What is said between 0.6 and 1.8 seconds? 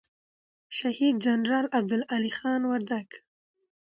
شهید جنرال